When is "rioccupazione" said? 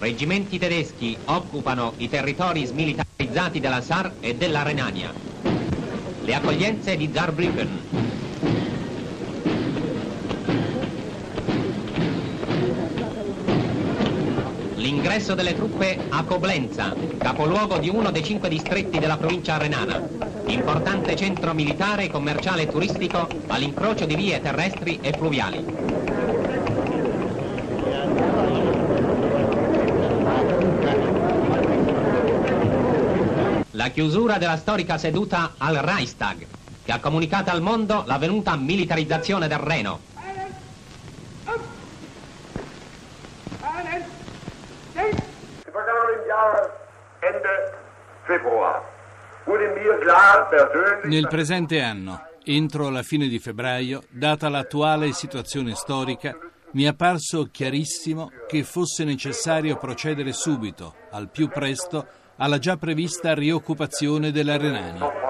63.34-64.32